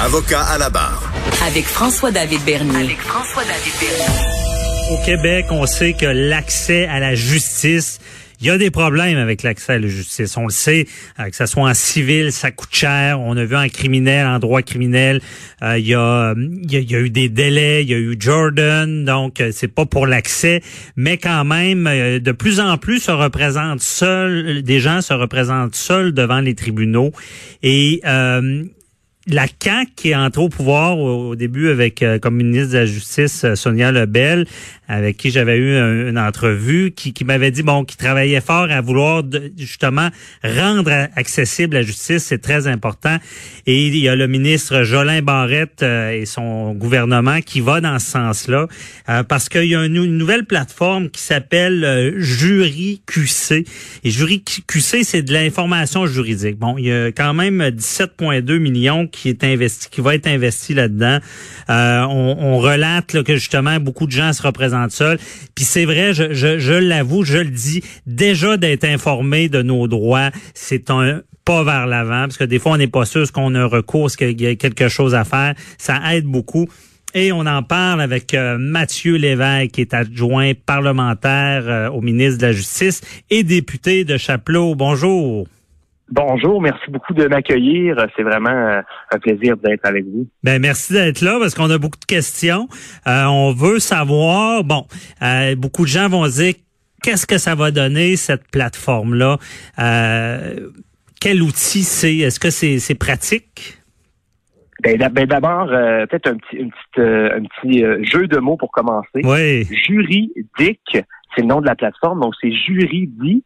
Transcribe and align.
Avocat 0.00 0.42
à 0.42 0.58
la 0.58 0.70
barre. 0.70 1.12
Avec 1.46 1.64
François-David 1.64 2.40
Bernier. 2.44 2.76
Avec 2.76 2.98
François-David 2.98 3.72
Bernier. 3.80 4.90
Au 4.90 4.98
Québec, 5.04 5.46
on 5.50 5.66
sait 5.66 5.92
que 5.92 6.04
l'accès 6.04 6.86
à 6.86 6.98
la 6.98 7.14
justice, 7.14 8.00
il 8.40 8.48
y 8.48 8.50
a 8.50 8.58
des 8.58 8.72
problèmes 8.72 9.16
avec 9.18 9.44
l'accès 9.44 9.74
à 9.74 9.78
la 9.78 9.86
justice. 9.86 10.36
On 10.36 10.46
le 10.46 10.52
sait, 10.52 10.86
euh, 11.20 11.30
que 11.30 11.36
ce 11.36 11.46
soit 11.46 11.62
en 11.62 11.74
civil, 11.74 12.32
ça 12.32 12.50
coûte 12.50 12.70
cher. 12.72 13.20
On 13.20 13.36
a 13.36 13.44
vu 13.44 13.56
en 13.56 13.68
criminel, 13.68 14.26
en 14.26 14.40
droit 14.40 14.62
criminel, 14.62 15.20
euh, 15.62 15.78
il, 15.78 15.86
y 15.86 15.94
a, 15.94 16.34
il, 16.36 16.90
y 16.90 16.96
a, 16.96 16.98
eu 16.98 17.10
des 17.10 17.28
délais, 17.28 17.84
il 17.84 17.88
y 17.88 17.94
a 17.94 17.98
eu 17.98 18.16
Jordan, 18.18 19.04
donc 19.04 19.40
euh, 19.40 19.50
c'est 19.52 19.68
pas 19.68 19.86
pour 19.86 20.08
l'accès, 20.08 20.60
mais 20.96 21.18
quand 21.18 21.44
même, 21.44 21.84
de 21.84 22.32
plus 22.32 22.58
en 22.58 22.76
plus 22.78 22.98
se 22.98 23.12
représentent 23.12 23.80
seuls, 23.80 24.62
des 24.62 24.80
gens 24.80 25.00
se 25.00 25.14
représentent 25.14 25.76
seuls 25.76 26.12
devant 26.12 26.40
les 26.40 26.56
tribunaux 26.56 27.12
et 27.62 28.02
la 29.26 29.46
CAQ 29.46 29.90
qui 29.96 30.10
est 30.10 30.14
entrée 30.14 30.42
au 30.42 30.48
pouvoir 30.48 30.98
au, 30.98 31.34
début 31.34 31.70
avec 31.70 32.02
euh, 32.02 32.18
comme 32.18 32.36
ministre 32.36 32.74
de 32.74 32.78
la 32.78 32.86
Justice 32.86 33.44
euh, 33.44 33.54
Sonia 33.54 33.90
Lebel, 33.90 34.46
avec 34.86 35.16
qui 35.16 35.30
j'avais 35.30 35.56
eu 35.56 35.78
une 36.08 36.18
entrevue, 36.18 36.92
qui, 36.92 37.14
qui 37.14 37.24
m'avait 37.24 37.50
dit 37.50 37.62
bon, 37.62 37.84
qui 37.84 37.96
travaillait 37.96 38.42
fort 38.42 38.70
à 38.70 38.82
vouloir 38.82 39.22
justement 39.56 40.10
rendre 40.42 40.92
accessible 41.16 41.76
la 41.76 41.82
justice, 41.82 42.24
c'est 42.24 42.42
très 42.42 42.66
important. 42.66 43.16
Et 43.66 43.86
il 43.86 43.96
y 43.96 44.08
a 44.10 44.14
le 44.14 44.28
ministre 44.28 44.82
Jolin 44.82 45.22
Barrette 45.22 45.82
euh, 45.82 46.10
et 46.10 46.26
son 46.26 46.74
gouvernement 46.74 47.40
qui 47.40 47.60
va 47.60 47.80
dans 47.80 47.98
ce 47.98 48.10
sens-là, 48.10 48.66
parce 49.28 49.48
qu'il 49.48 49.64
y 49.64 49.74
a 49.74 49.84
une, 49.84 50.04
nouvelle 50.18 50.44
plateforme 50.44 51.08
qui 51.08 51.22
s'appelle 51.22 52.14
Jury 52.18 53.00
QC. 53.06 53.64
Et 54.04 54.10
Jury 54.10 54.42
QC, 54.42 55.02
c'est 55.02 55.22
de 55.22 55.32
l'information 55.32 56.06
juridique. 56.06 56.58
Bon, 56.58 56.76
il 56.76 56.86
y 56.86 56.92
a 56.92 57.06
quand 57.08 57.32
même 57.32 57.62
17,2 57.62 58.58
millions 58.58 59.08
qui 59.14 59.28
est 59.28 59.44
investi, 59.44 59.88
qui 59.90 60.00
va 60.00 60.14
être 60.14 60.26
investi 60.26 60.74
là-dedans. 60.74 61.18
Euh, 61.70 62.00
on, 62.02 62.58
relate 62.58 63.22
que 63.22 63.34
justement 63.34 63.78
beaucoup 63.78 64.06
de 64.06 64.12
gens 64.12 64.32
se 64.32 64.42
représentent 64.42 64.90
seuls. 64.90 65.18
Puis 65.54 65.64
c'est 65.64 65.84
vrai, 65.84 66.12
je, 66.14 66.72
l'avoue, 66.72 67.24
je 67.24 67.38
le 67.38 67.50
dis, 67.50 67.82
déjà 68.06 68.56
d'être 68.56 68.84
informé 68.84 69.48
de 69.48 69.62
nos 69.62 69.88
droits, 69.88 70.30
c'est 70.54 70.90
un 70.90 71.22
pas 71.44 71.62
vers 71.62 71.86
l'avant, 71.86 72.22
parce 72.22 72.38
que 72.38 72.44
des 72.44 72.58
fois 72.58 72.72
on 72.72 72.76
n'est 72.78 72.86
pas 72.86 73.04
sûr 73.04 73.30
qu'on 73.30 73.54
a 73.54 73.66
recours, 73.66 74.10
ce 74.10 74.16
qu'il 74.16 74.40
y 74.40 74.46
a 74.46 74.54
quelque 74.54 74.88
chose 74.88 75.14
à 75.14 75.24
faire. 75.24 75.54
Ça 75.78 76.00
aide 76.14 76.24
beaucoup. 76.24 76.68
Et 77.12 77.32
on 77.32 77.40
en 77.40 77.62
parle 77.62 78.00
avec 78.00 78.34
euh, 78.34 78.56
Mathieu 78.58 79.16
Lévesque, 79.16 79.72
qui 79.72 79.82
est 79.82 79.94
adjoint 79.94 80.52
parlementaire 80.66 81.62
euh, 81.68 81.88
au 81.90 82.00
ministre 82.00 82.38
de 82.40 82.46
la 82.46 82.52
Justice 82.52 83.02
et 83.30 83.44
député 83.44 84.04
de 84.04 84.16
Chapelot. 84.16 84.74
Bonjour. 84.74 85.46
Bonjour, 86.10 86.60
merci 86.60 86.90
beaucoup 86.90 87.14
de 87.14 87.26
m'accueillir. 87.26 87.96
C'est 88.14 88.22
vraiment 88.22 88.50
euh, 88.50 88.82
un 89.10 89.18
plaisir 89.18 89.56
d'être 89.56 89.86
avec 89.86 90.04
vous. 90.04 90.26
Ben 90.42 90.60
merci 90.60 90.92
d'être 90.92 91.22
là 91.22 91.38
parce 91.40 91.54
qu'on 91.54 91.70
a 91.70 91.78
beaucoup 91.78 91.98
de 91.98 92.04
questions. 92.04 92.68
Euh, 93.06 93.24
on 93.24 93.52
veut 93.52 93.78
savoir, 93.78 94.64
bon, 94.64 94.84
euh, 95.22 95.56
beaucoup 95.56 95.82
de 95.82 95.88
gens 95.88 96.08
vont 96.08 96.26
dire 96.26 96.54
qu'est-ce 97.02 97.26
que 97.26 97.38
ça 97.38 97.54
va 97.54 97.70
donner 97.70 98.16
cette 98.16 98.50
plateforme 98.50 99.14
là. 99.14 99.38
quel 101.20 101.42
outil 101.42 101.82
c'est? 101.82 102.18
Est-ce 102.18 102.38
que 102.38 102.50
c'est 102.50 102.98
pratique? 102.98 103.78
Ben, 104.82 104.98
ben 105.10 105.26
d'abord, 105.26 105.68
peut-être 105.68 106.28
un 106.28 106.36
petit, 106.36 106.70
un 106.98 107.42
petit 107.42 108.10
jeu 108.10 108.26
de 108.26 108.38
mots 108.38 108.58
pour 108.58 108.70
commencer. 108.70 109.22
Oui. 109.22 109.64
Juridique, 109.86 110.98
c'est 111.34 111.40
le 111.40 111.46
nom 111.46 111.62
de 111.62 111.66
la 111.66 111.74
plateforme, 111.74 112.20
donc 112.20 112.34
c'est 112.42 112.52
juridique 112.52 113.44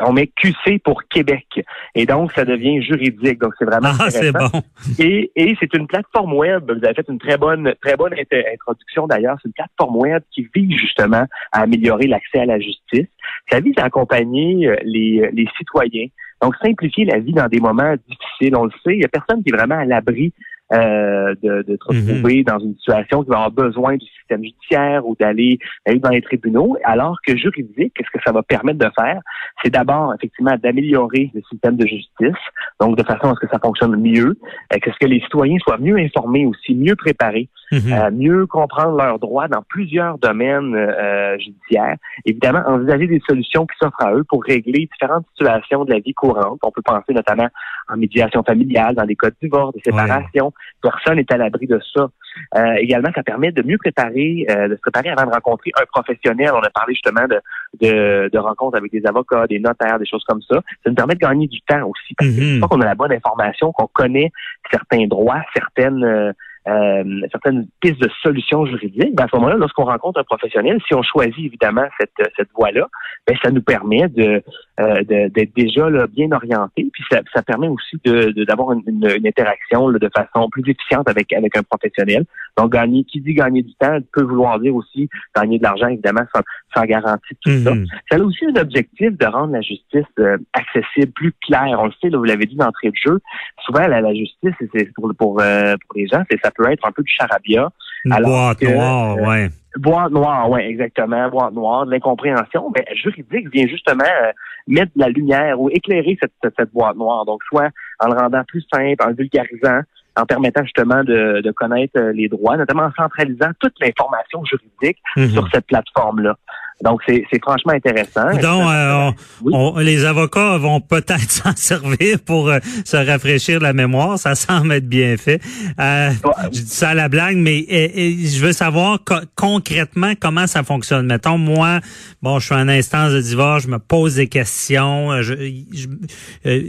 on 0.00 0.12
met 0.12 0.26
QC 0.28 0.78
pour 0.84 1.04
Québec. 1.04 1.46
Et 1.94 2.06
donc, 2.06 2.32
ça 2.32 2.44
devient 2.44 2.82
juridique. 2.82 3.40
Donc, 3.40 3.52
c'est 3.58 3.64
vraiment 3.64 3.90
ah, 3.98 4.10
c'est 4.10 4.32
bon. 4.32 4.48
Et, 4.98 5.30
et 5.36 5.56
c'est 5.60 5.72
une 5.74 5.86
plateforme 5.86 6.34
web. 6.34 6.70
Vous 6.70 6.84
avez 6.84 6.94
fait 6.94 7.08
une 7.08 7.18
très 7.18 7.36
bonne, 7.36 7.74
très 7.80 7.96
bonne 7.96 8.14
introduction 8.14 9.06
d'ailleurs. 9.06 9.36
C'est 9.42 9.48
une 9.48 9.54
plateforme 9.54 9.96
web 9.96 10.22
qui 10.32 10.48
vise 10.54 10.76
justement 10.78 11.26
à 11.52 11.62
améliorer 11.62 12.06
l'accès 12.06 12.40
à 12.40 12.46
la 12.46 12.58
justice. 12.58 13.08
Ça 13.50 13.60
vise 13.60 13.74
à 13.78 13.84
accompagner 13.84 14.66
euh, 14.66 14.76
les, 14.84 15.30
les 15.32 15.48
citoyens. 15.56 16.06
Donc, 16.42 16.54
simplifier 16.62 17.04
la 17.04 17.18
vie 17.18 17.32
dans 17.32 17.48
des 17.48 17.60
moments 17.60 17.94
difficiles. 18.08 18.56
On 18.56 18.64
le 18.64 18.72
sait, 18.82 18.94
il 18.94 18.98
n'y 18.98 19.04
a 19.04 19.08
personne 19.08 19.42
qui 19.42 19.50
est 19.50 19.56
vraiment 19.56 19.78
à 19.78 19.84
l'abri 19.84 20.32
euh, 20.72 21.34
de, 21.42 21.62
de 21.62 21.76
te 21.76 21.92
mhm. 21.92 22.08
retrouver 22.08 22.42
dans 22.42 22.58
une 22.58 22.74
situation 22.76 23.22
qui 23.22 23.28
va 23.28 23.36
avoir 23.36 23.50
besoin 23.50 23.96
du 23.96 24.06
système 24.06 24.42
judiciaire 24.42 25.06
ou 25.06 25.14
d'aller 25.18 25.58
dans 25.86 26.08
les 26.08 26.22
tribunaux, 26.22 26.76
alors 26.84 27.18
que 27.26 27.36
juridique, 27.36 27.92
qu'est-ce 27.94 28.10
que 28.10 28.22
ça 28.24 28.32
va 28.32 28.42
permettre 28.42 28.78
de 28.78 28.90
faire? 28.98 29.20
C'est 29.62 29.70
d'abord, 29.70 30.14
effectivement, 30.14 30.56
d'améliorer 30.62 31.30
le 31.34 31.42
système 31.50 31.76
de 31.76 31.86
justice, 31.86 32.42
donc 32.80 32.96
de 32.96 33.02
façon 33.02 33.30
à 33.30 33.34
ce 33.34 33.40
que 33.40 33.52
ça 33.52 33.58
fonctionne 33.58 33.96
mieux, 33.96 34.38
euh, 34.72 34.78
qu'est-ce 34.82 34.98
que 34.98 35.06
les 35.06 35.20
citoyens 35.20 35.58
soient 35.58 35.78
mieux 35.78 35.98
informés 35.98 36.46
aussi, 36.46 36.74
mieux 36.74 36.96
préparés, 36.96 37.48
mhm. 37.80 37.92
euh, 37.92 38.10
mieux 38.10 38.46
comprendre 38.46 38.96
leurs 38.96 39.18
droits 39.18 39.48
dans 39.48 39.62
plusieurs 39.68 40.18
domaines 40.18 40.74
euh, 40.74 41.38
judiciaires. 41.38 41.96
Évidemment, 42.24 42.62
envisager 42.66 43.06
des 43.06 43.20
solutions 43.26 43.66
qui 43.66 43.76
s'offrent 43.80 44.02
à 44.02 44.14
eux 44.14 44.24
pour 44.24 44.42
régler 44.44 44.88
différentes 44.92 45.26
situations 45.32 45.84
de 45.84 45.92
la 45.92 46.00
vie 46.00 46.14
courante. 46.14 46.58
On 46.62 46.70
peut 46.70 46.82
penser 46.82 47.12
notamment 47.12 47.48
en 47.88 47.96
médiation 47.96 48.42
familiale, 48.42 48.94
dans 48.94 49.04
des 49.04 49.16
cas 49.16 49.30
de 49.30 49.36
divorce, 49.42 49.74
de 49.74 49.80
séparation. 49.84 50.52
Personne 50.82 51.16
n'est 51.16 51.32
à 51.32 51.36
l'abri 51.36 51.66
de 51.66 51.80
ça. 51.94 52.08
Euh, 52.56 52.74
également, 52.78 53.10
ça 53.14 53.22
permet 53.22 53.52
de 53.52 53.62
mieux 53.62 53.78
préparer, 53.78 54.46
euh, 54.50 54.68
de 54.68 54.74
se 54.74 54.80
préparer 54.80 55.10
avant 55.10 55.26
de 55.26 55.34
rencontrer 55.34 55.70
un 55.80 55.84
professionnel. 55.92 56.50
On 56.52 56.60
a 56.60 56.70
parlé 56.70 56.94
justement 56.94 57.26
de, 57.28 57.40
de, 57.80 58.30
de 58.32 58.38
rencontres 58.38 58.76
avec 58.76 58.90
des 58.90 59.06
avocats, 59.06 59.46
des 59.46 59.60
notaires, 59.60 59.98
des 59.98 60.06
choses 60.06 60.24
comme 60.24 60.42
ça. 60.42 60.56
Ça 60.82 60.90
nous 60.90 60.94
permet 60.94 61.14
de 61.14 61.20
gagner 61.20 61.46
du 61.46 61.60
temps 61.62 61.88
aussi. 61.88 62.14
Parce 62.16 62.30
que 62.30 62.40
une 62.40 62.58
fois 62.58 62.68
qu'on 62.68 62.80
a 62.80 62.86
la 62.86 62.94
bonne 62.94 63.12
information, 63.12 63.72
qu'on 63.72 63.88
connaît 63.88 64.32
certains 64.70 65.06
droits, 65.06 65.42
certaines 65.54 66.34
euh, 66.66 66.94
euh, 67.04 67.26
certaines 67.30 67.66
pistes 67.80 68.00
de 68.00 68.08
solutions 68.22 68.64
juridiques, 68.66 69.14
ben 69.14 69.24
à 69.24 69.28
ce 69.28 69.36
moment-là, 69.36 69.56
lorsqu'on 69.56 69.84
rencontre 69.84 70.20
un 70.20 70.24
professionnel, 70.24 70.78
si 70.86 70.94
on 70.94 71.02
choisit 71.02 71.38
évidemment 71.38 71.86
cette, 71.98 72.32
cette 72.36 72.48
voie-là, 72.54 72.88
ben 73.26 73.36
ça 73.42 73.50
nous 73.50 73.62
permet 73.62 74.08
de 74.08 74.42
euh, 74.80 75.02
d'être 75.04 75.54
déjà 75.54 75.88
là, 75.88 76.06
bien 76.06 76.30
orienté, 76.32 76.88
puis 76.92 77.04
ça, 77.10 77.20
ça 77.32 77.42
permet 77.42 77.68
aussi 77.68 77.96
de 78.04 78.44
d'avoir 78.44 78.72
une, 78.72 78.82
une, 78.86 79.26
interaction 79.26 79.90
de 79.90 80.10
façon 80.14 80.48
plus 80.50 80.68
efficiente 80.68 81.08
avec 81.08 81.32
avec 81.32 81.56
un 81.56 81.62
professionnel. 81.62 82.24
Donc 82.56 82.72
gagner, 82.72 83.04
qui 83.04 83.20
dit 83.20 83.34
gagner 83.34 83.62
du 83.62 83.74
temps 83.74 83.98
peut 84.12 84.24
vouloir 84.24 84.58
dire 84.58 84.74
aussi 84.74 85.08
gagner 85.36 85.58
de 85.58 85.62
l'argent 85.62 85.88
évidemment 85.88 86.24
sans, 86.34 86.42
sans 86.74 86.84
garantie 86.86 87.36
tout 87.42 87.50
ça. 87.62 87.74
Mhm. 87.74 87.86
Ça 88.10 88.16
a 88.16 88.20
aussi 88.20 88.44
un 88.46 88.60
objectif 88.60 89.16
de 89.16 89.26
rendre 89.26 89.52
la 89.52 89.60
justice 89.60 90.04
euh, 90.18 90.38
accessible, 90.52 91.12
plus 91.12 91.32
claire. 91.46 91.78
On 91.78 91.86
le 91.86 91.92
sait, 92.00 92.08
là, 92.08 92.18
vous 92.18 92.24
l'avez 92.24 92.46
dit 92.46 92.56
d'entrée 92.56 92.90
de 92.90 92.96
jeu. 92.96 93.20
Souvent 93.64 93.86
la, 93.86 94.00
la 94.00 94.14
justice, 94.14 94.54
c'est 94.74 94.92
pour 94.94 95.12
pour 95.16 95.40
euh, 95.40 95.76
pour 95.86 95.96
les 95.96 96.06
gens, 96.06 96.22
c'est 96.30 96.40
ça 96.42 96.50
peut 96.56 96.70
être 96.70 96.86
un 96.86 96.92
peu 96.92 97.02
du 97.02 97.12
charabia. 97.12 97.70
boîte 98.04 98.62
noire, 98.62 99.16
euh, 99.16 99.26
ouais. 99.26 99.48
Boîte 99.76 100.12
noire, 100.12 100.50
ouais, 100.50 100.68
exactement. 100.68 101.28
Boîte 101.28 101.52
noire, 101.52 101.86
de 101.86 101.90
l'incompréhension. 101.92 102.70
Mais 102.74 102.86
juridique 102.94 103.52
vient 103.52 103.66
justement 103.66 104.04
euh, 104.04 104.32
mettre 104.68 104.92
de 104.94 105.00
la 105.00 105.08
lumière 105.08 105.60
ou 105.60 105.68
éclairer 105.70 106.16
cette, 106.20 106.54
cette, 106.56 106.72
boîte 106.72 106.96
noire. 106.96 107.24
Donc, 107.24 107.42
soit 107.44 107.70
en 108.00 108.08
le 108.08 108.18
rendant 108.18 108.44
plus 108.46 108.64
simple, 108.72 109.02
en 109.02 109.12
vulgarisant, 109.12 109.80
en 110.16 110.26
permettant 110.26 110.62
justement 110.62 111.02
de, 111.02 111.40
de 111.42 111.50
connaître 111.52 111.98
euh, 111.98 112.12
les 112.12 112.28
droits, 112.28 112.56
notamment 112.56 112.84
en 112.84 112.92
centralisant 112.92 113.50
toute 113.58 113.74
l'information 113.80 114.44
juridique 114.44 114.98
mhm. 115.16 115.28
sur 115.28 115.48
cette 115.50 115.66
plateforme-là. 115.66 116.36
Donc, 116.82 117.00
c'est 117.06 117.24
franchement 117.40 117.72
intéressant. 117.72 118.32
Donc, 118.32 118.68
euh, 118.68 119.82
les 119.82 120.04
avocats 120.04 120.58
vont 120.58 120.80
peut-être 120.80 121.30
s'en 121.30 121.54
servir 121.54 122.18
pour 122.20 122.50
euh, 122.50 122.58
se 122.84 122.96
rafraîchir 122.96 123.60
la 123.60 123.72
mémoire. 123.72 124.18
Ça 124.18 124.34
semble 124.34 124.72
être 124.72 124.88
bien 124.88 125.16
fait. 125.16 125.40
Euh, 125.80 126.10
Je 126.52 126.60
dis 126.60 126.66
ça 126.66 126.90
à 126.90 126.94
la 126.94 127.08
blague, 127.08 127.36
mais 127.36 127.64
je 127.68 128.44
veux 128.44 128.52
savoir 128.52 128.98
concrètement 129.36 130.12
comment 130.18 130.46
ça 130.46 130.64
fonctionne. 130.64 131.06
Mettons, 131.06 131.38
moi, 131.38 131.80
bon, 132.22 132.40
je 132.40 132.46
suis 132.46 132.54
en 132.54 132.68
instance 132.68 133.12
de 133.12 133.20
divorce, 133.20 133.64
je 133.64 133.68
me 133.68 133.78
pose 133.78 134.16
des 134.16 134.26
questions. 134.26 135.22
Je, 135.22 135.34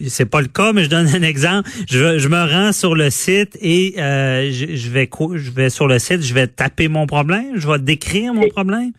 c'est 0.08 0.30
pas 0.30 0.42
le 0.42 0.48
cas, 0.48 0.72
mais 0.72 0.84
je 0.84 0.90
donne 0.90 1.08
un 1.08 1.24
exemple. 1.24 1.70
Je, 1.90 2.20
je 2.20 2.28
me 2.28 2.42
rends 2.42 2.72
sur 2.74 2.94
le 2.96 3.10
site 3.10 3.58
et 3.60 3.96
je, 3.98 4.76
je, 4.76 4.90
vais 4.92 5.10
je 5.34 5.52
vais 5.52 5.70
sur 5.70 5.88
le 5.88 5.98
site, 5.98 6.22
je 6.22 6.34
vais 6.34 6.48
taper 6.48 6.88
mon 6.88 7.08
problème, 7.08 7.54
je 7.56 7.68
vais 7.68 7.80
décrire 7.80 8.34
mon 8.34 8.48
problème. 8.50 8.92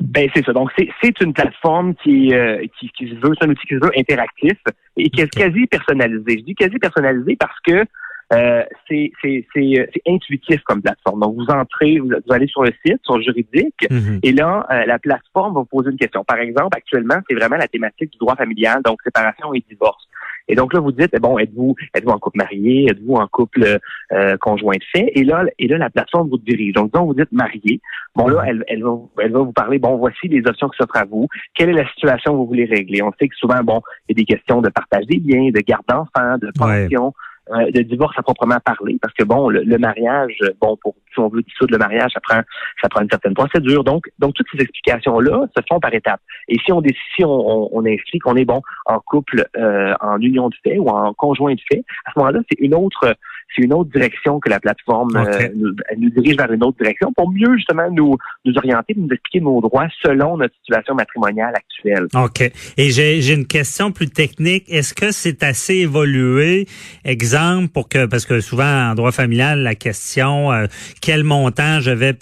Ben 0.00 0.28
c'est 0.34 0.44
ça. 0.44 0.52
Donc 0.52 0.70
c'est 0.76 1.20
une 1.20 1.32
plateforme 1.32 1.94
qui, 1.96 2.34
euh, 2.34 2.64
qui, 2.78 2.88
qui 2.90 3.08
se 3.08 3.14
veut, 3.16 3.34
c'est 3.38 3.46
un 3.46 3.50
outil 3.50 3.66
qui 3.66 3.74
se 3.74 3.80
veut 3.80 3.92
interactif 3.96 4.58
et 4.96 5.10
qui 5.10 5.20
est 5.20 5.28
quasi 5.28 5.66
personnalisé. 5.66 6.38
Je 6.38 6.44
dis 6.44 6.54
quasi 6.54 6.78
personnalisé 6.78 7.36
parce 7.36 7.58
que 7.66 7.84
euh, 8.32 8.62
c'est 8.88 9.10
euh, 9.56 9.86
intuitif 10.06 10.60
comme 10.62 10.82
plateforme. 10.82 11.20
Donc 11.20 11.34
vous 11.34 11.46
entrez, 11.46 11.98
vous, 11.98 12.10
allez 12.30 12.46
sur 12.46 12.62
le 12.62 12.72
site, 12.84 13.00
sur 13.02 13.16
le 13.16 13.24
juridique, 13.24 13.74
mm-hmm. 13.90 14.20
et 14.22 14.32
là 14.32 14.66
euh, 14.70 14.86
la 14.86 15.00
plateforme 15.00 15.54
va 15.54 15.60
vous 15.60 15.66
poser 15.66 15.90
une 15.90 15.98
question. 15.98 16.22
Par 16.24 16.38
exemple, 16.38 16.76
actuellement 16.76 17.16
c'est 17.28 17.34
vraiment 17.34 17.56
la 17.56 17.66
thématique 17.66 18.12
du 18.12 18.18
droit 18.18 18.36
familial, 18.36 18.82
donc 18.84 19.02
séparation 19.02 19.52
et 19.54 19.64
divorce. 19.68 20.06
Et 20.50 20.56
donc 20.56 20.74
là, 20.74 20.80
vous 20.80 20.92
dites, 20.92 21.14
bon, 21.20 21.38
êtes-vous 21.38 21.76
êtes-vous 21.94 22.10
en 22.10 22.18
couple 22.18 22.38
marié, 22.38 22.86
êtes-vous 22.90 23.14
en 23.14 23.26
couple 23.28 23.78
euh, 24.12 24.36
conjoint 24.38 24.76
de 24.76 24.84
fait? 24.92 25.12
Et 25.14 25.24
là, 25.24 25.44
et 25.58 25.68
là, 25.68 25.78
la 25.78 25.90
plateforme 25.90 26.28
vous 26.28 26.38
dirige. 26.38 26.74
Donc, 26.74 26.92
disons, 26.92 27.06
vous 27.06 27.14
dites 27.14 27.32
marié. 27.32 27.80
Bon, 28.16 28.26
là, 28.26 28.42
elle, 28.46 28.64
elle, 28.66 28.82
va, 28.82 28.98
elle 29.18 29.32
va 29.32 29.38
vous 29.38 29.52
parler, 29.52 29.78
bon, 29.78 29.96
voici 29.96 30.26
les 30.26 30.42
options 30.46 30.68
qui 30.68 30.76
s'offrent 30.76 30.96
à 30.96 31.04
vous. 31.04 31.28
Quelle 31.54 31.70
est 31.70 31.74
la 31.74 31.88
situation 31.90 32.32
que 32.32 32.36
vous 32.38 32.46
voulez 32.46 32.64
régler? 32.64 33.00
On 33.02 33.12
sait 33.18 33.28
que 33.28 33.36
souvent, 33.36 33.62
bon, 33.62 33.80
il 34.08 34.18
y 34.18 34.20
a 34.20 34.24
des 34.24 34.24
questions 34.24 34.60
de 34.60 34.68
partage 34.68 35.06
des 35.06 35.18
biens, 35.18 35.50
de 35.50 35.60
garde 35.60 35.84
d'enfants, 35.88 36.36
de 36.38 36.50
pension. 36.58 37.14
Euh, 37.52 37.70
de 37.70 37.82
divorce 37.82 38.14
à 38.18 38.22
proprement 38.22 38.58
parler, 38.64 38.98
parce 39.00 39.14
que 39.14 39.24
bon, 39.24 39.48
le, 39.48 39.78
mariage, 39.78 40.38
bon, 40.60 40.76
pour 40.80 40.94
si 41.12 41.18
on 41.18 41.28
veut 41.28 41.42
dissoudre 41.42 41.72
le 41.72 41.78
mariage, 41.78 42.12
ça 42.14 42.20
prend 42.20 42.40
ça 42.80 42.88
prend 42.88 43.02
une 43.02 43.10
certaine 43.10 43.34
procédure. 43.34 43.84
Donc, 43.84 44.08
donc 44.18 44.34
toutes 44.34 44.46
ces 44.52 44.62
explications-là 44.62 45.46
se 45.56 45.62
font 45.68 45.80
par 45.80 45.92
étapes. 45.92 46.20
Et 46.48 46.58
si 46.64 46.72
on 46.72 46.82
si 47.16 47.24
on, 47.24 47.76
on, 47.76 47.84
inscrit 47.84 48.18
qu'on 48.18 48.36
est 48.36 48.44
bon 48.44 48.62
en 48.86 49.00
couple, 49.00 49.46
euh, 49.56 49.94
en 50.00 50.20
union 50.20 50.48
de 50.48 50.54
fait 50.62 50.78
ou 50.78 50.88
en 50.88 51.12
conjoint 51.14 51.54
de 51.54 51.60
fait, 51.70 51.84
à 52.06 52.12
ce 52.12 52.18
moment-là, 52.20 52.40
c'est 52.50 52.60
une 52.60 52.74
autre 52.74 53.14
c'est 53.54 53.62
une 53.62 53.72
autre 53.72 53.90
direction 53.90 54.40
que 54.40 54.48
la 54.48 54.60
plateforme 54.60 55.16
euh, 55.16 55.48
nous, 55.54 55.74
nous, 55.98 56.10
dirige 56.10 56.36
vers 56.36 56.52
une 56.52 56.62
autre 56.62 56.78
direction 56.78 57.12
pour 57.12 57.30
mieux 57.30 57.56
justement 57.56 57.90
nous, 57.90 58.16
nous 58.44 58.56
orienter, 58.56 58.94
nous 58.96 59.08
expliquer 59.10 59.40
nos 59.40 59.60
droits 59.60 59.88
selon 60.02 60.36
notre 60.36 60.54
situation 60.56 60.94
matrimoniale 60.94 61.54
actuelle. 61.54 62.06
OK. 62.14 62.50
Et 62.76 62.90
j'ai 62.90 63.32
une 63.32 63.46
question 63.46 63.92
plus 63.92 64.08
technique. 64.08 64.64
Est-ce 64.68 64.94
que 64.94 65.10
c'est 65.10 65.42
assez 65.42 65.76
évolué, 65.76 66.66
exemple, 67.04 67.68
pour 67.68 67.88
que, 67.88 68.06
parce 68.06 68.26
que 68.26 68.40
souvent 68.40 68.90
en 68.90 68.94
droit 68.94 69.12
familial, 69.12 69.62
la 69.62 69.74
question, 69.74 70.52
euh, 70.52 70.66
quel 71.00 71.24
montant 71.24 71.80
je 71.80 71.90
vais, 71.90 72.14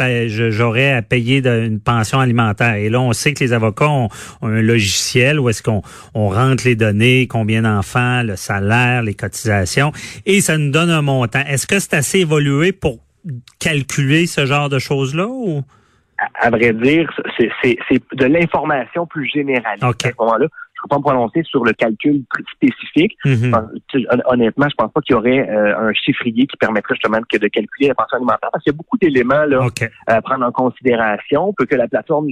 j'aurais 0.51 0.93
à 0.93 1.03
payer 1.03 1.41
d'une 1.41 1.81
pension 1.81 2.21
alimentaire? 2.21 2.75
Et 2.75 2.89
là, 2.89 3.01
on 3.01 3.13
sait 3.13 3.35
que 3.35 3.43
les 3.43 3.53
avocats 3.53 3.89
ont, 3.89 4.09
un 4.43 4.63
logiciel 4.63 5.39
où 5.41 5.49
est-ce 5.49 5.63
qu'on 5.63 5.83
on 6.15 6.29
rentre 6.29 6.65
les 6.65 6.77
données, 6.77 7.27
combien 7.27 7.63
d'enfants, 7.63 8.23
le 8.23 8.37
salaire, 8.37 9.03
les 9.03 9.15
cotisations, 9.15 9.93
et 10.27 10.41
ça 10.41 10.57
nous 10.59 10.71
donne 10.71 10.91
un 10.91 11.03
montant 11.09 11.41
est-ce 11.47 11.67
que 11.67 11.79
c'est 11.79 11.95
assez 11.95 12.21
évolué 12.21 12.73
pour 12.73 12.99
calculer 13.59 14.27
ce 14.27 14.47
genre 14.47 14.69
de 14.69 14.79
choses-là 14.79 15.27
ou? 15.27 15.63
À, 16.41 16.51
vrai 16.51 16.73
dire, 16.73 17.09
c'est 17.39 18.03
de 18.13 18.25
l'information 18.25 19.07
plus 19.07 19.29
générale. 19.29 19.79
À 19.81 19.93
ce 20.03 20.09
moment-là, 20.19 20.47
je 20.79 20.81
ne 20.85 20.89
peux 20.89 20.89
pas 20.89 20.99
me 20.99 21.03
prononcer 21.03 21.43
sur 21.45 21.65
le 21.65 21.73
calcul 21.73 22.23
spécifique. 22.55 23.17
Mm-hmm. 23.25 24.23
Honnêtement, 24.27 24.67
je 24.69 24.75
pense 24.77 24.93
pas 24.93 25.01
qu'il 25.01 25.15
y 25.15 25.17
aurait 25.17 25.49
euh, 25.49 25.89
un 25.89 25.93
chiffrier 25.93 26.47
qui 26.47 26.57
permettrait 26.57 26.95
justement 26.95 27.19
de, 27.19 27.39
de 27.39 27.49
calculer 27.49 27.89
la 27.89 27.95
pension 27.95 28.17
alimentaire 28.17 28.49
parce 28.53 28.63
qu'il 28.63 28.73
y 28.73 28.75
a 28.75 28.77
beaucoup 28.77 28.97
d'éléments 28.99 29.45
là 29.45 29.67
à 30.07 30.23
prendre 30.23 30.45
en 30.45 30.53
considération. 30.53 31.53
Peut 31.57 31.67
que 31.67 31.75
la 31.75 31.89
plateforme 31.89 32.29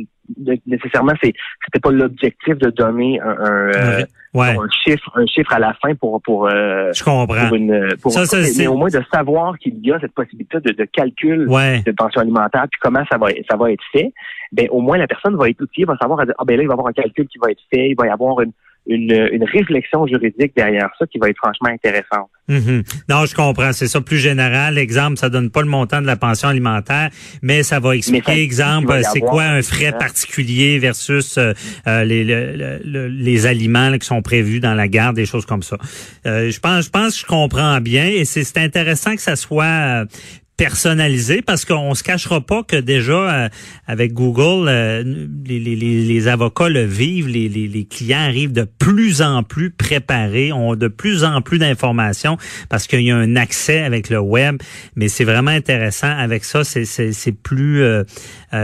nécessairement, 0.67 1.15
c'est 1.23 1.33
c'était 1.65 1.81
pas 1.81 1.91
l'objectif 1.91 2.57
de 2.59 2.71
donner 2.71 3.21
un, 3.21 3.31
un, 3.31 4.05
euh, 4.41 4.67
chiffre, 4.85 5.11
un 5.15 5.27
chiffre 5.27 5.53
à 5.53 5.59
la 5.59 5.75
fin 5.75 5.95
pour 5.95 6.21
pour. 6.23 6.47
Euh, 6.47 6.93
Je 6.93 7.03
comprends. 7.03 7.49
Pour 7.49 7.57
une, 7.57 7.97
pour 8.01 8.13
mais 8.59 8.67
au 8.67 8.77
moins 8.77 8.89
de 8.89 9.03
savoir 9.13 9.59
qu'il 9.59 9.79
y 9.85 9.93
a 9.93 10.01
cette 10.01 10.15
possibilité 10.15 10.59
de, 10.61 10.73
de 10.73 10.85
calcul 10.85 11.47
de 11.47 11.93
pension 11.93 12.21
alimentaire, 12.21 12.67
puis 12.71 12.81
comment 12.81 13.05
ça 13.11 13.19
va 13.19 13.29
ça 13.49 13.57
va 13.57 13.73
être 13.73 13.85
fait. 13.93 14.13
Ben 14.53 14.69
au 14.71 14.81
moins 14.81 14.97
la 14.97 15.07
personne 15.07 15.37
va 15.37 15.49
être 15.49 15.61
outillée, 15.61 15.85
va 15.85 15.97
savoir 15.97 16.21
ah 16.21 16.45
ben 16.45 16.57
là 16.57 16.63
il 16.63 16.69
va 16.69 16.73
y 16.73 16.75
avoir 16.75 16.89
un 16.89 16.93
calcul 16.93 17.27
qui 17.27 17.39
va 17.39 17.51
être 17.51 17.63
fait, 17.73 17.91
il 17.91 17.97
va 17.97 18.07
y 18.07 18.11
avoir 18.11 18.41
une 18.41 18.53
une, 18.87 19.29
une 19.33 19.45
réflexion 19.45 20.07
juridique 20.07 20.53
derrière 20.57 20.91
ça 20.99 21.07
qui 21.07 21.19
va 21.19 21.29
être 21.29 21.37
franchement 21.37 21.69
intéressante. 21.69 22.31
Mhm. 22.49 22.83
Non, 23.09 23.27
je 23.27 23.35
comprends. 23.35 23.73
C'est 23.73 23.89
ça 23.89 24.01
plus 24.01 24.19
général. 24.19 24.79
Exemple, 24.79 25.19
ça 25.19 25.29
donne 25.29 25.51
pas 25.51 25.63
le 25.63 25.69
montant 25.69 26.01
de 26.01 26.07
la 26.07 26.17
pension 26.17 26.49
alimentaire, 26.49 27.11
mais 27.43 27.63
ça 27.63 27.81
va 27.81 27.97
expliquer, 27.97 28.43
exemple, 28.43 29.01
c'est 29.13 29.21
quoi 29.21 29.45
un 29.45 29.63
frais 29.63 29.93
particulier 29.93 30.79
versus 30.79 31.39
euh, 31.39 31.53
euh, 31.87 32.05
les, 32.05 32.25
les 32.85 33.47
aliments 33.47 33.97
qui 33.99 34.07
sont 34.07 34.23
prévus 34.23 34.61
dans 34.61 34.75
la 34.75 34.89
garde, 34.89 35.17
des 35.17 35.27
choses 35.27 35.47
comme 35.47 35.63
ça. 35.63 35.77
Euh, 36.27 36.51
je 36.51 36.61
pense, 36.61 36.87
je 36.87 36.91
pense 36.91 37.15
que 37.15 37.21
je 37.21 37.27
comprends 37.27 37.81
bien 37.81 38.07
et 38.07 38.25
c'est 38.25 38.59
intéressant 38.59 39.15
que 39.15 39.23
ça 39.23 39.37
soit 39.37 40.05
personnalisé 40.57 41.43
parce 41.43 41.65
qu'on 41.65 41.95
se 41.95 42.03
cachera 42.03 42.41
pas 42.41 42.63
que 42.63 42.77
déjà 42.77 43.45
euh, 43.45 43.49
avec 43.87 44.13
Google 44.15 44.69
euh, 44.69 45.03
les, 45.47 45.59
les, 45.61 45.77
les, 45.77 46.29
avocats 46.29 46.69
le 46.69 46.85
vivent 46.85 47.29
les, 47.29 47.49
les, 47.49 47.85
clients 47.85 48.21
arrivent 48.21 48.53
de 48.53 48.65
plus 48.65 49.21
en 49.21 49.43
plus 49.43 49.71
préparés 49.71 50.53
ont 50.53 50.75
de 50.75 50.89
plus 50.89 51.25
en 51.25 51.43
plus 51.43 51.59
d'informations 51.59 52.39
parce 52.71 52.87
qu'il 52.87 53.03
y 53.03 53.11
a 53.11 53.17
un 53.17 53.37
accès 53.37 53.83
avec 53.83 54.09
le 54.09 54.19
web. 54.19 54.57
Mais 54.97 55.09
c'est 55.09 55.25
vraiment 55.25 55.51
intéressant. 55.51 56.11
Avec 56.11 56.45
ça 56.45 56.65
c'est 56.65 56.85
c'est 56.85 57.33
plus 57.33 57.83
euh, 57.83 58.05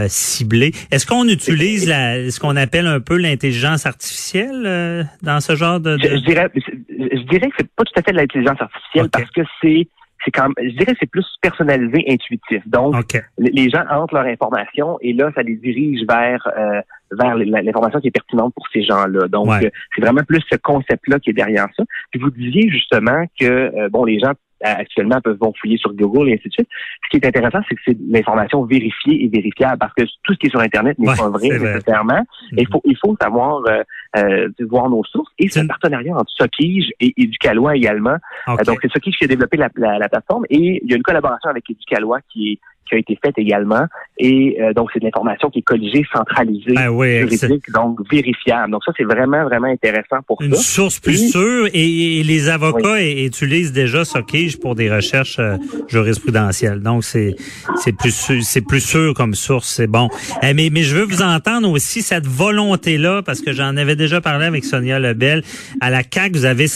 ciblé. 0.07 0.71
Est-ce 0.91 1.05
qu'on 1.05 1.27
utilise 1.27 1.87
la 1.87 2.31
ce 2.31 2.39
qu'on 2.39 2.55
appelle 2.55 2.87
un 2.87 2.99
peu 2.99 3.17
l'intelligence 3.17 3.85
artificielle 3.85 5.07
dans 5.21 5.39
ce 5.39 5.55
genre 5.55 5.79
de, 5.79 5.97
Je, 6.01 6.25
dirais 6.25 6.49
je 6.55 7.23
dirais 7.29 7.49
que 7.49 7.55
c'est 7.57 7.69
pas 7.75 7.83
tout 7.83 7.93
à 7.99 8.01
fait 8.01 8.11
de 8.11 8.17
l'intelligence 8.17 8.61
artificielle 8.61 9.09
parce 9.09 9.29
que 9.31 9.41
c'est 9.61 9.87
c'est 10.23 10.31
quand 10.31 10.49
je 10.57 10.69
dirais 10.69 10.93
c'est 10.99 11.09
plus 11.09 11.25
personnalisé, 11.41 12.05
intuitif. 12.07 12.61
Donc, 12.67 12.95
les 13.37 13.69
gens 13.69 13.83
entrent 13.89 14.15
leur 14.15 14.25
information 14.25 14.97
et 15.01 15.13
là, 15.13 15.31
ça 15.35 15.43
les 15.43 15.55
dirige 15.55 16.05
vers 16.07 16.47
euh, 16.57 16.81
vers 17.11 17.35
l'information 17.35 17.99
qui 17.99 18.07
est 18.07 18.11
pertinente 18.11 18.53
pour 18.55 18.67
ces 18.73 18.83
gens-là. 18.83 19.27
Donc, 19.27 19.49
euh, 19.49 19.69
c'est 19.95 20.01
vraiment 20.01 20.23
plus 20.23 20.41
ce 20.49 20.55
concept-là 20.57 21.19
qui 21.19 21.29
est 21.29 21.33
derrière 21.33 21.67
ça. 21.77 21.83
Puis 22.11 22.19
vous 22.19 22.31
disiez 22.31 22.69
justement 22.69 23.25
que 23.39 23.45
euh, 23.45 23.89
bon, 23.89 24.05
les 24.05 24.19
gens 24.19 24.33
actuellement 24.63 25.19
peuvent 25.21 25.37
vont 25.39 25.53
fouiller 25.59 25.77
sur 25.77 25.93
Google 25.93 26.29
et 26.29 26.33
ainsi 26.35 26.47
de 26.47 26.53
suite. 26.53 26.69
Ce 27.03 27.09
qui 27.09 27.17
est 27.17 27.27
intéressant, 27.27 27.59
c'est 27.67 27.75
que 27.75 27.81
c'est 27.85 27.97
l'information 28.09 28.63
vérifiée 28.63 29.25
et 29.25 29.27
vérifiable 29.27 29.77
parce 29.77 29.93
que 29.93 30.03
tout 30.23 30.33
ce 30.33 30.37
qui 30.37 30.47
est 30.47 30.49
sur 30.49 30.61
Internet 30.61 30.97
n'est 30.99 31.07
pas 31.07 31.29
vrai, 31.29 31.49
nécessairement. 31.49 32.21
Mm-hmm. 32.21 32.57
Il 32.57 32.67
faut 32.71 32.81
il 32.85 32.97
faut 32.97 33.15
savoir 33.21 33.61
euh, 33.67 33.83
euh, 34.15 34.49
voir 34.59 34.89
nos 34.89 35.03
sources 35.03 35.31
et 35.39 35.49
c'est 35.49 35.59
un 35.59 35.67
partenariat 35.67 36.15
entre 36.15 36.31
Sokige 36.31 36.91
et 36.99 37.13
Éducalois 37.17 37.75
également. 37.75 38.17
Euh, 38.47 38.63
donc 38.65 38.79
c'est 38.81 38.91
Sokige 38.91 39.17
qui 39.17 39.23
a 39.23 39.27
développé 39.27 39.57
la, 39.57 39.69
la, 39.75 40.09
plateforme 40.09 40.45
et 40.49 40.81
il 40.83 40.89
y 40.89 40.93
a 40.93 40.97
une 40.97 41.03
collaboration 41.03 41.49
avec 41.49 41.69
Éducalois 41.69 42.19
qui 42.31 42.53
est 42.53 42.59
qui 42.87 42.95
a 42.95 42.97
été 42.97 43.17
faite 43.23 43.35
également. 43.37 43.85
Et 44.17 44.57
euh, 44.61 44.73
donc, 44.73 44.89
c'est 44.93 44.99
de 44.99 45.05
l'information 45.05 45.49
qui 45.49 45.59
est 45.59 45.63
colligée, 45.63 46.05
centralisée, 46.13 46.75
ah 46.77 46.87
juridique, 46.87 47.71
donc 47.73 47.99
vérifiable. 48.11 48.71
Donc, 48.71 48.83
ça, 48.85 48.91
c'est 48.95 49.03
vraiment, 49.03 49.43
vraiment 49.43 49.67
intéressant 49.67 50.21
pour 50.27 50.41
Une 50.41 50.55
source 50.55 50.99
plus 50.99 51.31
sûre. 51.31 51.67
Et, 51.73 52.21
les 52.23 52.49
avocats 52.49 53.01
utilisent 53.01 53.73
déjà 53.73 54.05
Sockage 54.05 54.59
pour 54.59 54.75
des 54.75 54.91
recherches 54.91 55.39
euh, 55.39 55.57
jurisprudentielles. 55.87 56.81
Donc, 56.81 57.03
c'est 57.03 57.35
c'est 57.75 57.91
plus 57.91 58.31
c'est 58.41 58.65
plus 58.65 58.79
sûr 58.79 59.13
comme 59.13 59.33
source. 59.33 59.67
C'est 59.67 59.87
bon. 59.87 60.09
Eh, 60.41 60.53
mais, 60.53 60.69
mais 60.71 60.83
je 60.83 60.95
veux 60.95 61.05
vous 61.05 61.21
entendre 61.21 61.69
aussi 61.69 62.01
cette 62.01 62.27
volonté-là, 62.27 63.21
parce 63.23 63.41
que 63.41 63.51
j'en 63.51 63.75
avais 63.77 63.95
déjà 63.95 64.21
parlé 64.21 64.45
avec 64.45 64.63
Sonia 64.63 64.99
Lebel. 64.99 65.43
À 65.81 65.89
la 65.89 66.01
CAQ, 66.03 66.37
vous 66.37 66.45
avez 66.45 66.67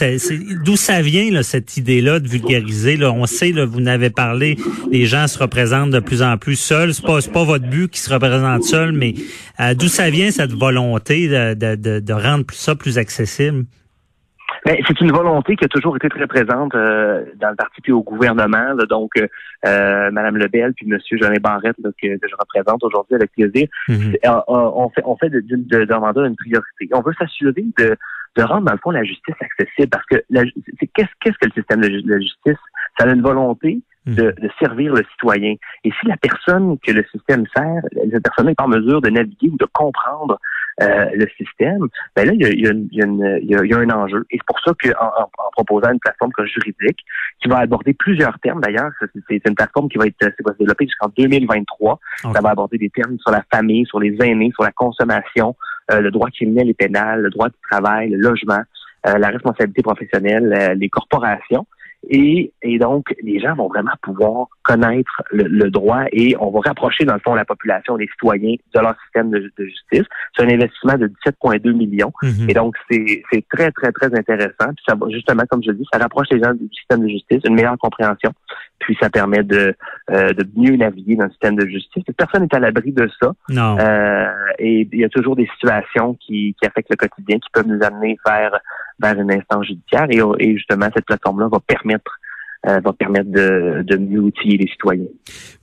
d'où 0.65 0.75
ça 0.75 1.01
vient 1.01 1.31
là, 1.31 1.44
cette 1.44 1.77
idée-là 1.77 2.19
de 2.19 2.27
vulgariser. 2.27 2.98
Là, 2.98 3.12
on 3.12 3.25
sait, 3.25 3.51
là, 3.51 3.65
vous 3.65 3.81
n'avez 3.81 4.09
parlé, 4.09 4.57
les 4.92 5.06
gens 5.06 5.27
se 5.27 5.39
représentent 5.39 5.92
de 5.92 5.96
plus 6.01 6.21
en 6.21 6.38
plus 6.38 6.55
seul. 6.55 6.94
C'est 6.94 7.05
pas, 7.05 7.19
pas 7.33 7.44
votre 7.44 7.67
but 7.67 7.89
qui 7.89 7.99
se 7.99 8.13
représente 8.13 8.63
seul, 8.63 8.91
mais 8.91 9.13
euh, 9.59 9.73
d'où 9.73 9.88
ça 9.88 10.09
vient 10.09 10.31
cette 10.31 10.53
volonté 10.53 11.27
de, 11.27 11.53
de, 11.53 11.99
de, 11.99 12.13
rendre 12.13 12.45
ça 12.51 12.75
plus 12.75 12.97
accessible? 12.97 13.65
Ben, 14.65 14.75
c'est 14.85 14.99
une 15.01 15.11
volonté 15.11 15.55
qui 15.55 15.65
a 15.65 15.67
toujours 15.67 15.95
été 15.95 16.09
très 16.09 16.27
présente 16.27 16.75
euh, 16.75 17.23
dans 17.39 17.49
le 17.49 17.55
parti 17.55 17.79
puis 17.81 17.91
au 17.91 18.03
gouvernement. 18.03 18.75
donc, 18.89 19.11
euh, 19.17 19.27
euh, 19.65 20.11
Madame 20.11 20.38
Lebel 20.38 20.73
puis 20.73 20.87
Monsieur 20.87 21.18
Jean 21.18 21.31
Barrette 21.42 21.77
que, 21.77 22.07
je 22.07 22.35
représente 22.37 22.83
aujourd'hui 22.83 23.16
avec 23.16 23.31
plaisir, 23.31 23.68
mm-hmm. 23.87 24.44
on 24.47 24.89
fait 24.89 25.04
on 25.06 25.16
fait 25.16 25.30
de, 25.30 25.39
de, 25.39 25.56
de, 25.56 26.27
une 26.27 26.35
priorité. 26.35 26.89
On 26.94 27.01
veut 27.01 27.13
s'assurer 27.18 27.66
de, 27.77 27.95
de 28.35 28.44
rendre 28.44 28.66
dans 28.66 28.73
le 28.73 28.80
fond 28.80 28.92
la 28.92 29.04
justice 29.04 29.35
accessible 29.39 29.89
parce 29.89 30.06
que 30.06 30.18
qu'est-ce 30.95 31.07
qu'est-ce 31.21 31.37
que 31.39 31.45
le 31.45 31.51
système 31.54 31.81
de 31.81 32.19
justice? 32.19 32.59
Ça 32.99 33.06
a 33.06 33.13
une 33.13 33.21
volonté 33.21 33.80
de, 34.07 34.33
de, 34.42 34.49
servir 34.59 34.94
le 34.94 35.04
citoyen. 35.11 35.56
Et 35.83 35.92
si 35.99 36.07
la 36.07 36.18
personne 36.18 36.78
que 36.80 36.92
le 36.92 37.06
système 37.11 37.45
sert, 37.56 37.81
cette 37.94 38.23
personne 38.23 38.47
n'est 38.47 38.56
pas 38.56 38.64
en 38.64 38.69
mesure 38.69 39.02
de 39.02 39.09
naviguer 39.09 39.49
ou 39.49 39.57
de 39.57 39.68
comprendre 39.73 40.40
euh, 40.81 41.09
le 41.14 41.28
système, 41.37 41.87
ben 42.16 42.28
là, 42.28 42.33
il 42.33 42.42
y 42.42 42.45
a, 42.45 42.49
il 42.49 42.61
y 42.61 42.68
a, 42.68 42.71
il 42.71 43.49
y 43.49 43.56
a, 43.56 43.64
il 43.64 43.69
y 43.69 43.73
a 43.73 43.78
un 43.78 43.90
enjeu. 43.90 44.26
Et 44.31 44.37
c'est 44.37 44.45
pour 44.45 44.59
ça 44.59 44.71
qu'en 44.81 45.06
en, 45.06 45.23
en, 45.23 45.52
proposant 45.52 45.92
une 45.92 45.99
plateforme 45.99 46.31
comme 46.31 46.45
juridique, 46.45 46.99
qui 47.42 47.49
va 47.49 47.57
aborder 47.57 47.94
plusieurs 47.94 48.37
termes, 48.40 48.61
d'ailleurs, 48.61 48.92
c'est 49.28 49.42
une 49.47 49.56
plateforme 49.56 49.90
qui 49.90 49.97
va 49.97 50.06
être 50.06 50.16
va 50.21 50.54
se 50.54 50.57
développer 50.57 50.85
jusqu'en 50.85 51.09
2023. 51.18 51.99
Ça 52.33 52.42
va 52.42 52.49
aborder 52.49 52.78
des 52.78 52.90
termes 52.90 53.18
sur 53.19 53.31
la 53.31 53.44
famille, 53.52 53.85
sur 53.85 53.99
les 53.99 54.16
aînés, 54.21 54.52
sur 54.54 54.64
la 54.64 54.71
consommation, 54.71 55.56
euh, 55.92 56.02
le 56.02 56.11
droit 56.11 56.30
criminel 56.30 56.69
et 56.69 56.73
pénal, 56.73 57.21
le 57.21 57.30
droit 57.30 57.49
du 57.49 57.56
travail, 57.69 58.09
le 58.09 58.18
logement, 58.18 58.61
euh, 59.07 59.18
la 59.18 59.30
responsabilité 59.30 59.81
professionnelle, 59.81 60.54
euh, 60.54 60.73
les 60.73 60.90
corporations. 60.90 61.66
Et, 62.09 62.54
et, 62.61 62.80
donc, 62.80 63.13
les 63.21 63.39
gens 63.39 63.56
vont 63.56 63.68
vraiment 63.68 63.92
pouvoir 64.01 64.47
connaître 64.63 65.23
le, 65.31 65.69
droit 65.69 66.06
et 66.11 66.35
on 66.39 66.51
va 66.51 66.59
rapprocher, 66.61 67.06
dans 67.06 67.16
le 67.16 67.19
fond, 67.19 67.33
la 67.33 67.44
population, 67.44 67.97
les 67.97 68.07
citoyens 68.07 68.56
de 68.73 68.80
leur 68.80 68.95
système 69.04 69.30
de, 69.30 69.51
justice. 69.57 70.06
C'est 70.35 70.44
un 70.44 70.49
investissement 70.49 70.97
de 70.97 71.07
17,2 71.25 71.73
millions. 71.73 72.13
Mhm. 72.21 72.49
Et 72.49 72.54
donc, 72.54 72.75
c'est 72.89 73.23
très, 73.49 73.71
très, 73.71 73.92
très 73.92 74.13
intéressant. 74.18 74.73
Puis 74.75 74.85
ça 74.87 74.95
va, 74.95 75.09
justement, 75.09 75.44
comme 75.49 75.63
je 75.63 75.71
dis, 75.71 75.85
ça 75.92 75.99
rapproche 75.99 76.27
les 76.31 76.42
gens 76.42 76.54
du 76.54 76.69
système 76.73 77.01
de 77.01 77.09
justice, 77.09 77.42
une 77.45 77.56
meilleure 77.56 77.77
compréhension. 77.77 78.31
Puis 78.80 78.95
ça 79.01 79.09
permet 79.09 79.44
de, 79.44 79.75
euh, 80.11 80.33
de 80.33 80.47
mieux 80.56 80.77
naviguer 80.77 81.16
dans 81.16 81.25
le 81.25 81.31
système 81.31 81.56
de 81.56 81.66
justice. 81.66 82.04
Personne 82.16 82.44
n'est 82.44 82.56
à 82.56 82.59
l'abri 82.59 82.92
de 82.92 83.09
ça. 83.19 83.33
Non. 83.49 83.77
Euh, 83.80 84.27
et 84.59 84.87
il 84.92 84.99
y 84.99 85.04
a 85.04 85.09
toujours 85.09 85.35
des 85.35 85.47
situations 85.47 86.13
qui, 86.16 86.56
qui 86.59 86.68
affectent 86.68 86.92
le 86.92 86.95
quotidien, 86.95 87.37
qui 87.39 87.49
peuvent 87.51 87.68
nous 87.68 87.83
amener 87.83 88.18
vers 88.25 88.59
vers 88.99 89.19
une 89.19 89.31
instance 89.31 89.66
judiciaire. 89.66 90.07
Et, 90.09 90.21
et 90.39 90.57
justement 90.57 90.89
cette 90.94 91.06
plateforme-là 91.06 91.49
va 91.51 91.59
permettre 91.59 92.19
euh, 92.66 92.80
va 92.83 92.92
permettre 92.94 93.31
de, 93.31 93.83
de 93.83 93.97
mieux 93.97 94.19
outiller 94.19 94.57
les 94.57 94.68
citoyens. 94.68 95.06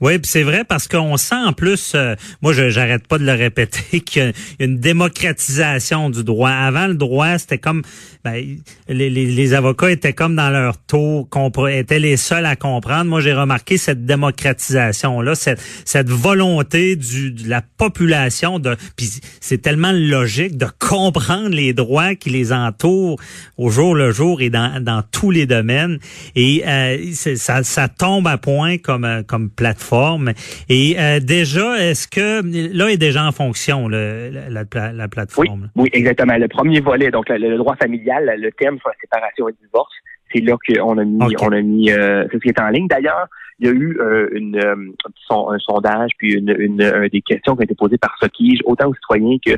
Oui, 0.01 0.19
puis 0.19 0.31
c'est 0.31 0.43
vrai 0.43 0.65
parce 0.65 0.87
qu'on 0.87 1.17
sent 1.17 1.35
en 1.35 1.53
plus, 1.53 1.93
euh, 1.95 2.15
moi 2.41 2.53
j'arrête 2.53 3.07
pas 3.09 3.19
de 3.19 3.25
le 3.25 3.33
répéter, 3.33 4.01
qu'il 4.01 4.23
y 4.23 4.27
a 4.27 4.33
une 4.65 4.79
démocratisation 4.79 6.09
du 6.11 6.25
droit. 6.25 6.51
Avant 6.51 6.87
le 6.87 6.95
droit, 6.95 7.39
c'était 7.39 7.59
comme 7.59 7.83
ben, 8.25 8.43
les, 8.89 9.11
les, 9.11 9.27
les, 9.27 9.55
avocats 9.55 9.91
étaient 9.91 10.13
comme 10.13 10.37
dans 10.37 10.51
leur 10.51 10.79
tour, 10.79 11.29
étaient 11.69 11.99
les 11.99 12.17
seuls 12.17 12.47
à 12.47 12.57
comprendre. 12.57 13.11
Moi, 13.11 13.21
j'ai 13.21 13.35
remarqué 13.35 13.77
cette 13.77 14.07
démocratisation 14.07 15.21
là, 15.21 15.35
cette, 15.35 15.61
cette 15.85 16.09
volonté 16.09 16.97
du, 16.97 17.33
de 17.33 17.49
la 17.49 17.63
population 17.63 18.59
de, 18.59 18.77
puis 18.97 19.11
c'est 19.41 19.59
tellement 19.59 19.93
logique 19.93 20.57
de 20.57 20.67
comprendre 20.79 21.51
les 21.51 21.73
droits 21.73 22.15
qui 22.15 22.31
les 22.31 22.53
entourent 22.53 23.19
au 23.59 23.71
jour 23.71 23.95
le 23.95 24.11
jour 24.11 24.41
et 24.41 24.51
dans, 24.51 24.83
dans 24.83 25.03
tous 25.11 25.31
les 25.31 25.47
domaines. 25.47 25.99
Et 26.35 26.63
euh, 26.67 26.84
ça, 27.13 27.63
ça 27.63 27.89
tombe 27.89 28.27
à 28.27 28.39
point 28.39 28.79
comme 28.79 29.23
comme 29.27 29.51
plateforme. 29.51 30.33
Et 30.69 30.97
euh, 30.99 31.21
déjà, 31.21 31.79
est-ce 31.79 32.09
que 32.09 32.43
là 32.77 32.91
est 32.91 32.97
déjà 32.97 33.25
en 33.25 33.33
fonction 33.33 33.89
le, 33.89 34.31
la, 34.31 34.93
la, 34.93 35.09
plateforme? 35.09 35.71
Oui, 35.77 35.85
oui, 35.85 35.91
exactement. 35.93 36.37
Le 36.37 36.49
premier 36.49 36.81
volet, 36.81 37.11
donc 37.11 37.29
le, 37.29 37.57
droit 37.57 37.77
familial, 37.77 38.35
le 38.39 38.51
thème 38.53 38.79
sur 38.79 38.89
la 38.89 38.95
séparation 39.01 39.49
et 39.49 39.53
le 39.53 39.67
divorce, 39.67 39.93
c'est 40.33 40.41
là 40.41 40.57
qu'on 40.67 40.99
a 40.99 41.05
mis, 41.05 41.37
on 41.41 41.53
a 41.53 41.61
mis, 41.61 41.91
euh, 41.91 42.25
c'est 42.31 42.39
ce 42.39 42.43
qui 42.43 42.49
est 42.49 42.61
en 42.61 42.69
ligne. 42.69 42.89
D'ailleurs, 42.89 43.29
il 43.61 43.67
y 43.67 43.71
a 43.71 43.73
eu 43.73 43.99
euh, 44.01 44.29
une, 44.33 44.59
un 44.59 45.59
sondage 45.59 46.11
puis 46.19 46.33
une, 46.35 46.55
une, 46.59 47.09
des 47.13 47.21
questions 47.21 47.55
qui 47.55 47.61
ont 47.61 47.65
été 47.65 47.75
posées 47.75 47.99
par 47.99 48.17
Sokige, 48.21 48.61
autant 48.65 48.89
aux 48.89 48.95
citoyens 48.95 49.37
que 49.45 49.53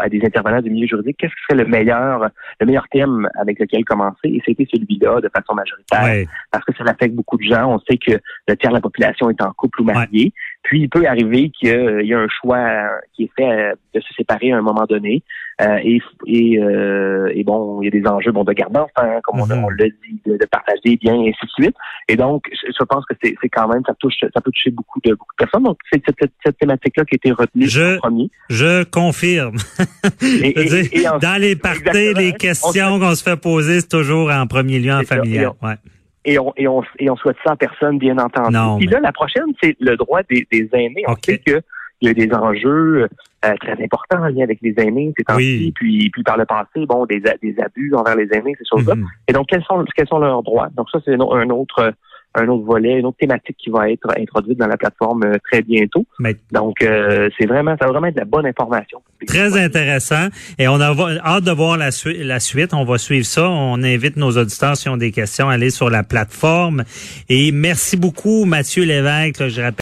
à 0.00 0.08
des 0.08 0.20
intervenants 0.24 0.60
du 0.60 0.70
milieu 0.70 0.86
juridique, 0.86 1.16
qu'est-ce 1.18 1.32
qui 1.32 1.40
serait 1.48 1.62
le 1.64 1.68
meilleur, 1.68 2.28
le 2.60 2.66
meilleur 2.66 2.86
thème 2.90 3.28
avec 3.38 3.58
lequel 3.58 3.84
commencer? 3.84 4.28
Et 4.28 4.42
c'était 4.44 4.66
celui-là 4.72 5.20
de 5.20 5.28
façon 5.34 5.54
majoritaire. 5.54 6.26
Parce 6.50 6.64
que 6.64 6.72
ça 6.76 6.84
affecte 6.86 7.14
beaucoup 7.14 7.36
de 7.36 7.44
gens. 7.44 7.74
On 7.74 7.78
sait 7.80 7.98
que 7.98 8.12
le 8.48 8.56
tiers 8.56 8.70
de 8.70 8.76
la 8.76 8.80
population 8.80 9.30
est 9.30 9.42
en 9.42 9.52
couple 9.52 9.82
ou 9.82 9.84
marié. 9.84 10.32
Puis 10.62 10.82
il 10.82 10.88
peut 10.88 11.06
arriver 11.06 11.50
qu'il 11.50 12.02
y 12.04 12.14
a 12.14 12.18
un 12.18 12.28
choix 12.28 12.88
qui 13.14 13.24
est 13.24 13.30
fait 13.36 13.50
euh, 13.50 13.74
de 13.94 14.00
se 14.00 14.14
séparer 14.14 14.52
à 14.52 14.58
un 14.58 14.62
moment 14.62 14.84
donné. 14.88 15.22
Euh, 15.60 15.78
et, 15.82 16.00
et, 16.26 16.58
euh, 16.58 17.30
et, 17.34 17.44
bon, 17.44 17.82
il 17.82 17.86
y 17.86 17.88
a 17.88 17.90
des 17.90 18.08
enjeux 18.08 18.32
bon, 18.32 18.42
de 18.44 18.52
garder 18.52 18.78
enfants, 18.78 19.20
comme 19.24 19.40
on, 19.40 19.46
mhm. 19.46 19.76
l'a 19.78 19.86
dit, 19.86 20.20
de, 20.24 20.46
partager 20.46 20.96
bien, 20.96 21.14
et 21.14 21.28
ainsi 21.28 21.46
de 21.46 21.50
suite. 21.62 21.76
Et 22.08 22.16
donc, 22.16 22.44
je, 22.52 22.84
pense 22.84 23.04
que 23.06 23.14
c'est 23.22 23.48
quand 23.48 23.68
même, 23.68 23.82
ça 23.86 23.94
touche, 23.98 24.14
ça 24.20 24.40
peut 24.40 24.50
toucher 24.50 24.70
beaucoup 24.70 25.00
de 25.04 25.10
beaucoup 25.10 25.34
de 25.38 25.44
personnes. 25.44 25.64
Donc, 25.64 25.78
c'est 25.92 26.02
cette, 26.44 26.58
thématique-là 26.58 27.04
qui 27.04 27.14
a 27.14 27.16
été 27.16 27.32
retenue 27.32 27.68
je, 27.68 27.96
en 27.96 27.98
premier. 27.98 28.30
Je 28.48 28.84
confirme. 28.84 29.56
dans 31.20 31.40
les 31.40 31.56
parties, 31.56 32.14
les 32.14 32.32
questions 32.32 32.98
qu'on 32.98 33.14
se 33.14 33.22
fait 33.22 33.36
poser, 33.36 33.80
c'est 33.80 33.88
toujours 33.88 34.30
en 34.30 34.46
premier 34.46 34.78
lieu 34.78 34.92
en 34.92 35.02
familial. 35.02 35.52
Ouais 35.62 35.76
et 36.24 36.38
on, 36.38 36.52
et, 36.56 36.68
on, 36.68 36.82
et 36.98 37.10
on 37.10 37.16
souhaite 37.16 37.36
ça 37.44 37.52
à 37.52 37.56
personne, 37.56 37.98
bien 37.98 38.18
entendu. 38.18 38.54
Non, 38.54 38.78
Puis 38.78 38.86
là, 38.86 39.00
la 39.00 39.12
prochaine, 39.12 39.46
c'est 39.62 39.76
le 39.80 39.96
droit 39.96 40.22
des, 40.28 40.46
des 40.50 40.68
aînés. 40.72 41.04
On 41.08 41.16
sait 41.22 41.38
qu'il 41.38 41.62
y 42.02 42.08
a 42.08 42.14
des 42.14 42.32
enjeux 42.32 43.08
euh, 43.44 43.54
très 43.60 43.82
importants 43.82 44.22
en 44.22 44.28
lien 44.28 44.44
avec 44.44 44.60
les 44.62 44.74
aînés 44.78 45.12
ces 45.18 45.24
temps-ci, 45.24 45.72
puis, 45.74 46.10
puis 46.10 46.22
par 46.22 46.36
le 46.36 46.44
passé, 46.44 46.86
bon, 46.86 47.06
des, 47.06 47.20
des 47.20 47.56
abus 47.60 47.92
envers 47.94 48.16
les 48.16 48.28
aînés, 48.32 48.54
ces 48.58 48.64
choses-là. 48.70 48.94
Mm-hmm. 48.94 49.06
Et 49.28 49.32
donc, 49.32 49.46
quels 49.48 49.64
sont, 49.64 49.84
quels 49.96 50.08
sont 50.08 50.18
leurs 50.18 50.42
droits? 50.42 50.68
Donc 50.76 50.88
ça, 50.90 50.98
c'est 51.04 51.14
un 51.14 51.50
autre 51.50 51.92
un 52.34 52.48
autre 52.48 52.64
volet, 52.64 52.98
une 52.98 53.06
autre 53.06 53.18
thématique 53.18 53.56
qui 53.58 53.70
va 53.70 53.90
être 53.90 54.08
introduite 54.18 54.58
dans 54.58 54.66
la 54.66 54.76
plateforme 54.76 55.24
euh, 55.24 55.36
très 55.50 55.62
bientôt. 55.62 56.04
Donc, 56.50 56.82
euh, 56.82 57.28
c'est 57.38 57.46
vraiment, 57.46 57.76
ça 57.78 57.86
va 57.86 57.92
vraiment 57.92 58.06
être 58.06 58.14
de 58.14 58.20
la 58.20 58.26
bonne 58.26 58.46
information. 58.46 59.02
Très 59.26 59.56
intéressant. 59.56 60.28
Et 60.58 60.66
on 60.68 60.80
a 60.80 60.94
hâte 61.24 61.44
de 61.44 61.50
voir 61.52 61.76
la, 61.76 61.90
la 62.04 62.40
suite. 62.40 62.74
On 62.74 62.84
va 62.84 62.98
suivre 62.98 63.26
ça. 63.26 63.48
On 63.48 63.82
invite 63.82 64.16
nos 64.16 64.36
auditeurs, 64.36 64.76
s'ils 64.76 64.90
ont 64.90 64.96
des 64.96 65.12
questions, 65.12 65.48
à 65.48 65.54
aller 65.54 65.70
sur 65.70 65.90
la 65.90 66.02
plateforme. 66.02 66.84
Et 67.28 67.52
merci 67.52 67.96
beaucoup, 67.96 68.44
Mathieu 68.44 68.84
Lévesque. 68.84 69.48
je 69.48 69.60
rappelle 69.60 69.72